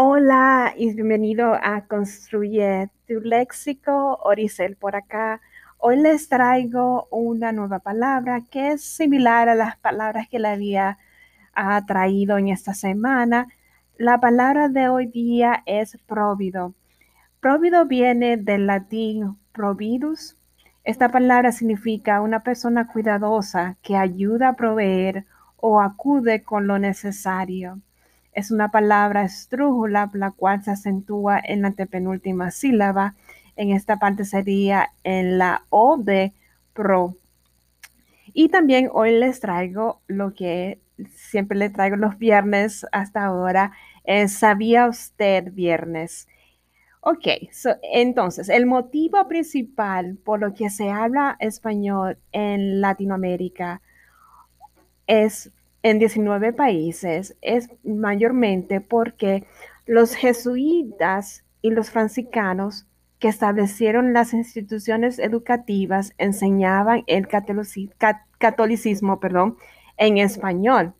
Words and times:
Hola 0.00 0.74
y 0.76 0.94
bienvenido 0.94 1.54
a 1.54 1.84
Construye 1.88 2.88
tu 3.08 3.14
léxico, 3.20 4.16
Oricel 4.22 4.76
por 4.76 4.94
acá. 4.94 5.40
Hoy 5.76 5.96
les 5.96 6.28
traigo 6.28 7.08
una 7.10 7.50
nueva 7.50 7.80
palabra 7.80 8.44
que 8.48 8.68
es 8.68 8.84
similar 8.84 9.48
a 9.48 9.56
las 9.56 9.76
palabras 9.78 10.28
que 10.28 10.38
le 10.38 10.46
había 10.46 10.98
ah, 11.52 11.84
traído 11.84 12.38
en 12.38 12.46
esta 12.46 12.74
semana. 12.74 13.48
La 13.96 14.20
palabra 14.20 14.68
de 14.68 14.88
hoy 14.88 15.06
día 15.06 15.64
es 15.66 15.98
provido. 16.06 16.74
Provido 17.40 17.84
viene 17.84 18.36
del 18.36 18.68
latín 18.68 19.36
providus. 19.50 20.36
Esta 20.84 21.08
palabra 21.08 21.50
significa 21.50 22.20
una 22.20 22.44
persona 22.44 22.86
cuidadosa 22.86 23.76
que 23.82 23.96
ayuda 23.96 24.50
a 24.50 24.56
proveer 24.56 25.26
o 25.56 25.80
acude 25.80 26.44
con 26.44 26.68
lo 26.68 26.78
necesario 26.78 27.80
es 28.38 28.52
una 28.52 28.70
palabra 28.70 29.24
estrújula, 29.24 30.08
la 30.14 30.30
cual 30.30 30.62
se 30.62 30.70
acentúa 30.70 31.40
en 31.42 31.62
la 31.62 31.68
antepenúltima 31.68 32.52
sílaba. 32.52 33.16
En 33.56 33.72
esta 33.72 33.96
parte 33.98 34.24
sería 34.24 34.90
en 35.02 35.38
la 35.38 35.64
O 35.70 35.96
de 35.96 36.32
pro. 36.72 37.16
Y 38.32 38.48
también 38.48 38.90
hoy 38.92 39.18
les 39.18 39.40
traigo 39.40 40.02
lo 40.06 40.34
que 40.34 40.78
siempre 41.10 41.58
les 41.58 41.72
traigo 41.72 41.96
los 41.96 42.16
viernes 42.16 42.86
hasta 42.92 43.24
ahora, 43.24 43.72
es 44.04 44.34
¿sabía 44.34 44.86
usted 44.86 45.52
viernes? 45.52 46.28
Ok, 47.00 47.26
entonces 47.92 48.48
el 48.48 48.66
motivo 48.66 49.26
principal 49.26 50.16
por 50.24 50.38
lo 50.38 50.54
que 50.54 50.70
se 50.70 50.90
habla 50.90 51.36
español 51.40 52.18
en 52.30 52.80
Latinoamérica 52.80 53.80
es 55.08 55.50
en 55.82 55.98
19 55.98 56.52
países 56.52 57.36
es 57.40 57.68
mayormente 57.84 58.80
porque 58.80 59.44
los 59.86 60.14
jesuitas 60.14 61.44
y 61.62 61.70
los 61.70 61.90
franciscanos 61.90 62.86
que 63.18 63.28
establecieron 63.28 64.12
las 64.12 64.32
instituciones 64.32 65.18
educativas 65.18 66.12
enseñaban 66.18 67.04
el 67.06 67.26
catolicismo 68.38 69.18
perdón, 69.18 69.56
en 69.96 70.18
español. 70.18 70.94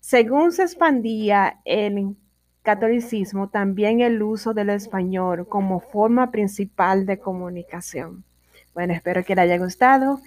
Según 0.00 0.52
se 0.52 0.62
expandía 0.62 1.60
el 1.64 2.16
catolicismo, 2.62 3.48
también 3.48 4.00
el 4.00 4.22
uso 4.22 4.54
del 4.54 4.70
español 4.70 5.46
como 5.48 5.78
forma 5.80 6.32
principal 6.32 7.06
de 7.06 7.18
comunicación. 7.18 8.24
Bueno, 8.74 8.92
espero 8.92 9.24
que 9.24 9.36
les 9.36 9.44
haya 9.44 9.58
gustado 9.58 10.20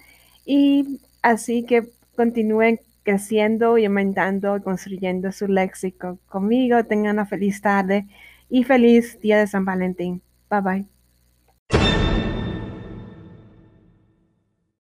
y 0.46 1.02
así 1.22 1.64
que 1.64 1.90
continúen 2.16 2.80
creciendo 3.10 3.80
y 3.80 3.86
aumentando 3.86 4.58
y 4.58 4.62
construyendo 4.62 5.32
su 5.32 5.48
léxico. 5.48 6.20
Conmigo, 6.28 6.84
tengan 6.84 7.16
una 7.16 7.26
feliz 7.26 7.60
tarde 7.60 8.06
y 8.50 8.64
feliz 8.64 9.20
día 9.20 9.40
de 9.40 9.48
San 9.48 9.66
Valentín. 9.66 10.22
Bye 10.50 10.62
bye. 10.62 12.19